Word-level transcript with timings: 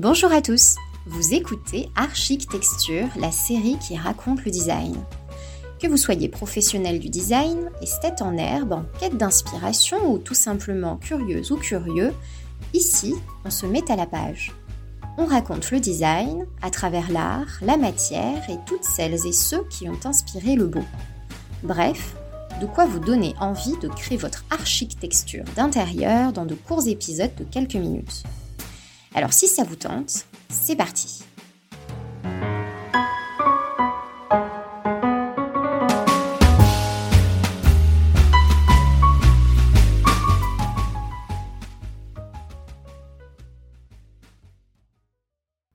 Bonjour 0.00 0.32
à 0.32 0.40
tous, 0.40 0.76
vous 1.04 1.34
écoutez 1.34 1.90
Archic 1.94 2.48
Texture, 2.48 3.06
la 3.16 3.30
série 3.30 3.76
qui 3.86 3.98
raconte 3.98 4.42
le 4.46 4.50
design. 4.50 4.96
Que 5.78 5.88
vous 5.88 5.98
soyez 5.98 6.30
professionnel 6.30 7.00
du 7.00 7.10
design, 7.10 7.70
esthète 7.82 8.22
en 8.22 8.34
herbe, 8.38 8.72
en 8.72 8.84
quête 8.98 9.18
d'inspiration 9.18 10.10
ou 10.10 10.16
tout 10.16 10.32
simplement 10.32 10.96
curieuse 10.96 11.52
ou 11.52 11.58
curieux, 11.58 12.14
ici, 12.72 13.14
on 13.44 13.50
se 13.50 13.66
met 13.66 13.92
à 13.92 13.96
la 13.96 14.06
page. 14.06 14.52
On 15.18 15.26
raconte 15.26 15.70
le 15.70 15.80
design 15.80 16.46
à 16.62 16.70
travers 16.70 17.12
l'art, 17.12 17.58
la 17.60 17.76
matière 17.76 18.48
et 18.48 18.56
toutes 18.64 18.84
celles 18.84 19.26
et 19.26 19.32
ceux 19.32 19.64
qui 19.68 19.86
ont 19.86 20.00
inspiré 20.06 20.56
le 20.56 20.66
beau. 20.66 20.84
Bref, 21.62 22.16
de 22.58 22.64
quoi 22.64 22.86
vous 22.86 23.00
donner 23.00 23.34
envie 23.38 23.76
de 23.82 23.88
créer 23.88 24.16
votre 24.16 24.46
architecture 24.48 25.44
d'intérieur 25.56 26.32
dans 26.32 26.46
de 26.46 26.54
courts 26.54 26.88
épisodes 26.88 27.34
de 27.36 27.44
quelques 27.44 27.74
minutes. 27.74 28.24
Alors 29.20 29.34
si 29.34 29.48
ça 29.48 29.64
vous 29.64 29.76
tente, 29.76 30.24
c'est 30.48 30.76
parti 30.76 31.22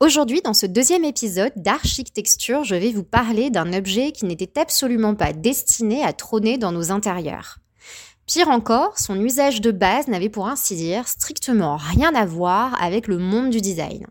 Aujourd'hui, 0.00 0.40
dans 0.42 0.52
ce 0.52 0.66
deuxième 0.66 1.04
épisode 1.04 1.52
d'Architecture, 1.54 2.64
je 2.64 2.74
vais 2.74 2.90
vous 2.90 3.04
parler 3.04 3.50
d'un 3.50 3.72
objet 3.72 4.10
qui 4.10 4.24
n'était 4.24 4.58
absolument 4.58 5.14
pas 5.14 5.32
destiné 5.32 6.02
à 6.02 6.12
trôner 6.12 6.58
dans 6.58 6.72
nos 6.72 6.90
intérieurs. 6.90 7.60
Pire 8.26 8.48
encore, 8.48 8.98
son 8.98 9.20
usage 9.20 9.60
de 9.60 9.70
base 9.70 10.08
n'avait 10.08 10.28
pour 10.28 10.48
ainsi 10.48 10.74
dire 10.74 11.06
strictement 11.06 11.76
rien 11.76 12.12
à 12.16 12.26
voir 12.26 12.76
avec 12.82 13.06
le 13.06 13.18
monde 13.18 13.50
du 13.50 13.60
design. 13.60 14.04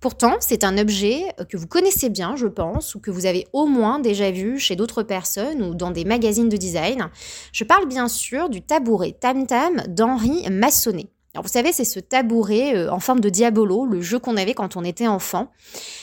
Pourtant, 0.00 0.36
c'est 0.38 0.62
un 0.62 0.78
objet 0.78 1.24
que 1.48 1.56
vous 1.56 1.66
connaissez 1.66 2.08
bien, 2.08 2.36
je 2.36 2.46
pense, 2.46 2.94
ou 2.94 3.00
que 3.00 3.10
vous 3.10 3.26
avez 3.26 3.48
au 3.52 3.66
moins 3.66 3.98
déjà 3.98 4.30
vu 4.30 4.60
chez 4.60 4.76
d'autres 4.76 5.02
personnes 5.02 5.60
ou 5.60 5.74
dans 5.74 5.90
des 5.90 6.04
magazines 6.04 6.48
de 6.48 6.56
design. 6.56 7.10
Je 7.52 7.64
parle 7.64 7.88
bien 7.88 8.06
sûr 8.06 8.48
du 8.48 8.62
tabouret 8.62 9.16
Tam 9.18 9.44
Tam 9.44 9.82
d'Henri 9.88 10.48
Massonnet. 10.48 11.10
Alors 11.34 11.44
vous 11.44 11.52
savez, 11.52 11.72
c'est 11.72 11.86
ce 11.86 11.98
tabouret 11.98 12.76
euh, 12.76 12.92
en 12.92 13.00
forme 13.00 13.20
de 13.20 13.30
diabolo, 13.30 13.86
le 13.86 14.02
jeu 14.02 14.18
qu'on 14.18 14.36
avait 14.36 14.52
quand 14.52 14.76
on 14.76 14.84
était 14.84 15.06
enfant. 15.06 15.50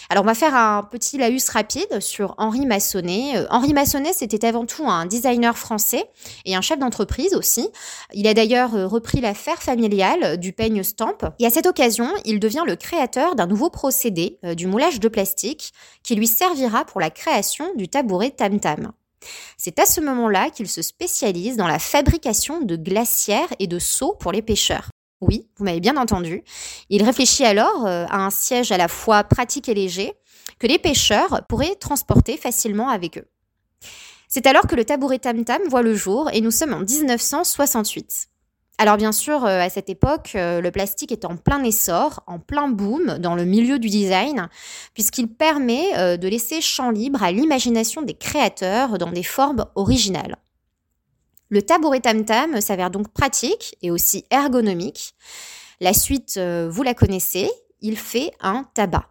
Alors 0.10 0.24
on 0.24 0.28
va 0.28 0.34
faire 0.34 0.56
un 0.56 0.82
petit 0.82 1.20
laïus 1.20 1.50
rapide 1.50 2.00
sur 2.00 2.34
Henri 2.40 2.66
Massonnet. 2.66 3.38
Euh, 3.38 3.46
Henri 3.52 3.76
Massonnet, 3.76 4.12
c'était 4.12 4.48
avant 4.48 4.66
tout 4.66 4.88
un 4.88 5.06
designer 5.06 5.56
français 5.56 6.10
et 6.46 6.56
un 6.56 6.62
chef 6.62 6.80
d'entreprise 6.80 7.36
aussi. 7.36 7.70
Il 8.16 8.28
a 8.28 8.34
d'ailleurs 8.34 8.74
euh, 8.74 8.88
repris 8.88 9.22
l'affaire 9.22 9.62
familiale 9.62 10.38
du 10.38 10.52
peigne 10.52 10.82
stamp. 10.82 11.18
Et 11.38 11.46
à 11.46 11.52
cette 11.52 11.68
occasion, 11.68 12.10
il 12.26 12.40
devient 12.40 12.64
le 12.66 12.76
créateur 12.76 13.36
d'un 13.36 13.46
nouveau 13.46 13.70
procédé, 13.70 14.40
du 14.56 14.66
moulage 14.66 15.00
de 15.00 15.10
plastique, 15.10 15.74
qui 16.02 16.16
lui 16.16 16.26
servira 16.26 16.86
pour 16.86 17.00
la 17.00 17.12
création 17.12 17.72
du 17.76 17.88
tabouret 17.88 18.32
Tam 18.32 18.60
Tam. 18.60 18.94
C'est 19.58 19.78
à 19.78 19.86
ce 19.86 20.02
moment-là 20.02 20.50
qu'il 20.50 20.68
se 20.68 20.82
spécialise 20.82 21.56
dans 21.56 21.68
la 21.68 21.78
fabrication 21.78 22.62
de 22.62 22.76
glacières 22.76 23.54
et 23.60 23.68
de 23.68 23.78
seaux 23.78 24.16
pour 24.20 24.32
les 24.32 24.42
pêcheurs. 24.42 24.90
Oui, 25.22 25.48
vous 25.58 25.66
m'avez 25.66 25.82
bien 25.82 25.98
entendu. 25.98 26.44
Il 26.90 27.04
réfléchit 27.04 27.44
alors 27.44 27.86
euh, 27.86 28.06
à 28.10 28.26
un 28.26 28.30
siège 28.30 28.72
à 28.72 28.78
la 28.78 28.88
fois 28.88 29.24
pratique 29.24 29.68
et 29.68 29.74
léger 29.74 30.14
que 30.60 30.68
les 30.68 30.80
pêcheurs 30.80 31.42
pourraient 31.50 31.76
transporter 31.76 32.38
facilement 32.38 32.90
avec 32.90 33.18
eux. 33.18 33.28
C'est 34.30 34.48
alors 34.48 34.68
que 34.68 34.76
le 34.76 34.86
tabouret 34.86 35.20
Tam 35.20 35.44
Tam 35.44 35.62
voit 35.70 35.82
le 35.82 35.94
jour 35.94 36.30
et 36.32 36.40
nous 36.40 36.52
sommes 36.52 36.74
en 36.74 36.80
1968. 36.80 38.28
Alors 38.78 38.96
bien 38.96 39.12
sûr, 39.12 39.44
euh, 39.44 39.60
à 39.60 39.70
cette 39.70 39.90
époque, 39.90 40.32
euh, 40.36 40.62
le 40.62 40.72
plastique 40.72 41.12
est 41.12 41.26
en 41.26 41.36
plein 41.36 41.64
essor, 41.64 42.24
en 42.26 42.40
plein 42.40 42.70
boom 42.70 43.18
dans 43.18 43.36
le 43.36 43.44
milieu 43.44 43.78
du 43.78 43.90
design, 43.90 44.48
puisqu'il 44.94 45.28
permet 45.28 46.18
de 46.18 46.28
laisser 46.30 46.62
champ 46.62 46.92
libre 46.92 47.24
à 47.24 47.34
l'imagination 47.34 48.02
des 48.02 48.14
créateurs 48.14 48.98
dans 48.98 49.12
des 49.12 49.24
formes 49.24 49.66
originales. 49.76 50.38
Le 51.50 51.64
tabouret 51.64 52.00
tam-tam 52.00 52.62
s'avère 52.62 52.92
donc 52.92 53.10
pratique 53.10 53.76
et 53.82 53.90
aussi 53.90 54.24
ergonomique. 54.30 55.16
La 55.80 55.94
suite, 55.94 56.36
euh, 56.38 56.70
vous 56.70 56.84
la 56.84 56.94
connaissez, 56.94 57.50
il 57.82 57.98
fait 57.98 58.32
un 58.40 58.66
tabac. 58.76 59.10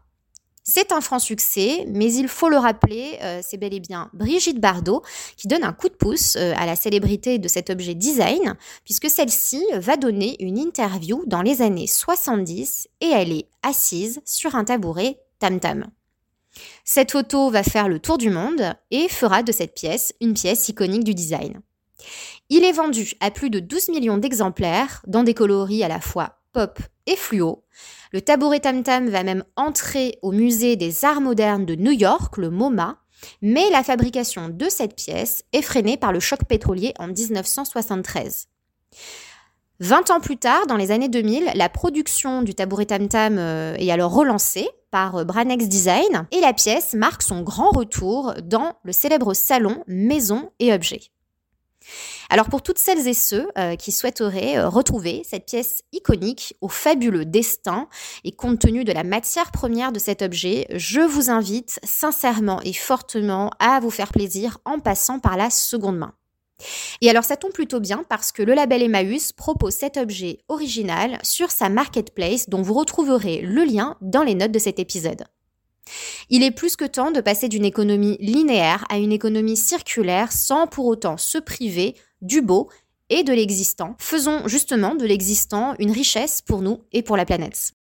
C'est 0.62 0.92
un 0.92 1.00
franc 1.00 1.18
succès, 1.18 1.84
mais 1.88 2.12
il 2.12 2.28
faut 2.28 2.50
le 2.50 2.58
rappeler, 2.58 3.18
euh, 3.22 3.40
c'est 3.42 3.56
bel 3.56 3.72
et 3.74 3.80
bien 3.80 4.10
Brigitte 4.12 4.60
Bardot 4.60 5.02
qui 5.36 5.48
donne 5.48 5.64
un 5.64 5.72
coup 5.72 5.88
de 5.88 5.94
pouce 5.94 6.36
euh, 6.36 6.52
à 6.56 6.66
la 6.66 6.76
célébrité 6.76 7.38
de 7.38 7.48
cet 7.48 7.70
objet 7.70 7.94
design, 7.94 8.54
puisque 8.84 9.08
celle-ci 9.08 9.64
va 9.72 9.96
donner 9.96 10.36
une 10.40 10.58
interview 10.58 11.24
dans 11.26 11.42
les 11.42 11.62
années 11.62 11.86
70 11.86 12.86
et 13.00 13.08
elle 13.08 13.32
est 13.32 13.48
assise 13.62 14.20
sur 14.26 14.54
un 14.54 14.64
tabouret 14.64 15.18
tam-tam. 15.40 15.86
Cette 16.84 17.12
photo 17.12 17.50
va 17.50 17.62
faire 17.62 17.88
le 17.88 17.98
tour 17.98 18.18
du 18.18 18.30
monde 18.30 18.74
et 18.90 19.08
fera 19.08 19.42
de 19.42 19.52
cette 19.52 19.74
pièce 19.74 20.12
une 20.20 20.34
pièce 20.34 20.68
iconique 20.68 21.04
du 21.04 21.14
design. 21.14 21.62
Il 22.50 22.64
est 22.64 22.72
vendu 22.72 23.12
à 23.20 23.30
plus 23.30 23.50
de 23.50 23.60
12 23.60 23.90
millions 23.90 24.16
d'exemplaires 24.16 25.02
dans 25.06 25.22
des 25.22 25.34
coloris 25.34 25.84
à 25.84 25.88
la 25.88 26.00
fois 26.00 26.38
pop 26.54 26.78
et 27.06 27.14
fluo. 27.14 27.64
Le 28.12 28.22
tabouret 28.22 28.60
Tam 28.60 28.82
Tam 28.82 29.08
va 29.10 29.22
même 29.22 29.44
entrer 29.56 30.18
au 30.22 30.32
musée 30.32 30.76
des 30.76 31.04
arts 31.04 31.20
modernes 31.20 31.66
de 31.66 31.74
New 31.74 31.92
York, 31.92 32.38
le 32.38 32.48
MoMA, 32.48 32.96
mais 33.42 33.68
la 33.70 33.82
fabrication 33.82 34.48
de 34.48 34.66
cette 34.70 34.96
pièce 34.96 35.44
est 35.52 35.60
freinée 35.60 35.98
par 35.98 36.10
le 36.10 36.20
choc 36.20 36.44
pétrolier 36.44 36.94
en 36.98 37.08
1973. 37.08 38.48
20 39.80 40.10
ans 40.10 40.20
plus 40.20 40.38
tard, 40.38 40.66
dans 40.66 40.76
les 40.76 40.90
années 40.90 41.10
2000, 41.10 41.52
la 41.54 41.68
production 41.68 42.42
du 42.42 42.54
tabouret 42.54 42.86
Tam 42.86 43.08
Tam 43.08 43.36
euh, 43.38 43.74
est 43.76 43.90
alors 43.90 44.12
relancée 44.12 44.68
par 44.90 45.16
euh, 45.16 45.24
Branex 45.24 45.68
Design 45.68 46.26
et 46.32 46.40
la 46.40 46.54
pièce 46.54 46.94
marque 46.94 47.22
son 47.22 47.42
grand 47.42 47.70
retour 47.70 48.32
dans 48.42 48.72
le 48.84 48.92
célèbre 48.92 49.34
salon 49.34 49.84
Maison 49.86 50.50
et 50.58 50.72
Objets. 50.72 51.10
Alors 52.30 52.50
pour 52.50 52.62
toutes 52.62 52.78
celles 52.78 53.08
et 53.08 53.14
ceux 53.14 53.48
euh, 53.56 53.74
qui 53.76 53.90
souhaiteraient 53.90 54.58
euh, 54.58 54.68
retrouver 54.68 55.22
cette 55.24 55.46
pièce 55.46 55.82
iconique 55.92 56.54
au 56.60 56.68
fabuleux 56.68 57.24
destin 57.24 57.88
et 58.22 58.32
compte 58.32 58.58
tenu 58.58 58.84
de 58.84 58.92
la 58.92 59.02
matière 59.02 59.50
première 59.50 59.92
de 59.92 59.98
cet 59.98 60.20
objet, 60.20 60.66
je 60.74 61.00
vous 61.00 61.30
invite 61.30 61.80
sincèrement 61.84 62.60
et 62.62 62.74
fortement 62.74 63.50
à 63.60 63.80
vous 63.80 63.90
faire 63.90 64.12
plaisir 64.12 64.58
en 64.66 64.78
passant 64.78 65.20
par 65.20 65.38
la 65.38 65.48
seconde 65.48 65.96
main. 65.96 66.14
Et 67.00 67.08
alors 67.08 67.24
ça 67.24 67.36
tombe 67.36 67.52
plutôt 67.52 67.80
bien 67.80 68.04
parce 68.08 68.30
que 68.30 68.42
le 68.42 68.52
label 68.52 68.82
Emmaüs 68.82 69.32
propose 69.32 69.74
cet 69.74 69.96
objet 69.96 70.40
original 70.48 71.18
sur 71.22 71.50
sa 71.50 71.70
marketplace 71.70 72.50
dont 72.50 72.60
vous 72.60 72.74
retrouverez 72.74 73.40
le 73.40 73.64
lien 73.64 73.96
dans 74.02 74.22
les 74.22 74.34
notes 74.34 74.52
de 74.52 74.58
cet 74.58 74.78
épisode. 74.78 75.24
Il 76.28 76.42
est 76.42 76.50
plus 76.50 76.76
que 76.76 76.84
temps 76.84 77.10
de 77.10 77.22
passer 77.22 77.48
d'une 77.48 77.64
économie 77.64 78.18
linéaire 78.20 78.84
à 78.90 78.98
une 78.98 79.12
économie 79.12 79.56
circulaire 79.56 80.32
sans 80.32 80.66
pour 80.66 80.84
autant 80.84 81.16
se 81.16 81.38
priver 81.38 81.94
du 82.20 82.42
beau 82.42 82.68
et 83.10 83.22
de 83.22 83.32
l'existant. 83.32 83.96
Faisons 83.98 84.46
justement 84.48 84.94
de 84.94 85.06
l'existant 85.06 85.74
une 85.78 85.90
richesse 85.90 86.42
pour 86.42 86.62
nous 86.62 86.82
et 86.92 87.02
pour 87.02 87.16
la 87.16 87.24
planète. 87.24 87.72